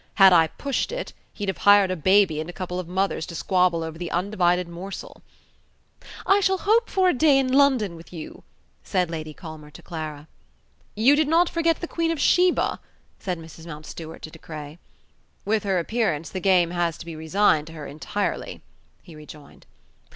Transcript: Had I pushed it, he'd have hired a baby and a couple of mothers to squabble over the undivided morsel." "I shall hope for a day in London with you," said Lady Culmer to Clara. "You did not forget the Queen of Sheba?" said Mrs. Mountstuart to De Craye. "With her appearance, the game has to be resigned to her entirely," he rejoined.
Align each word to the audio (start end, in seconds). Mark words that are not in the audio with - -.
Had 0.15 0.33
I 0.33 0.47
pushed 0.47 0.91
it, 0.91 1.13
he'd 1.31 1.47
have 1.49 1.59
hired 1.59 1.91
a 1.91 1.95
baby 1.95 2.41
and 2.41 2.49
a 2.49 2.53
couple 2.53 2.79
of 2.79 2.87
mothers 2.87 3.27
to 3.27 3.35
squabble 3.35 3.83
over 3.83 3.99
the 3.99 4.09
undivided 4.09 4.67
morsel." 4.67 5.21
"I 6.25 6.39
shall 6.39 6.57
hope 6.57 6.89
for 6.89 7.07
a 7.09 7.13
day 7.13 7.37
in 7.37 7.53
London 7.53 7.95
with 7.95 8.11
you," 8.11 8.41
said 8.83 9.11
Lady 9.11 9.31
Culmer 9.35 9.69
to 9.69 9.83
Clara. 9.83 10.27
"You 10.95 11.15
did 11.15 11.27
not 11.27 11.49
forget 11.49 11.81
the 11.81 11.87
Queen 11.87 12.09
of 12.09 12.19
Sheba?" 12.19 12.79
said 13.19 13.37
Mrs. 13.37 13.67
Mountstuart 13.67 14.23
to 14.23 14.31
De 14.31 14.39
Craye. 14.39 14.79
"With 15.45 15.61
her 15.65 15.77
appearance, 15.77 16.31
the 16.31 16.39
game 16.39 16.71
has 16.71 16.97
to 16.97 17.05
be 17.05 17.15
resigned 17.15 17.67
to 17.67 17.73
her 17.73 17.85
entirely," 17.85 18.63
he 19.03 19.15
rejoined. 19.15 19.67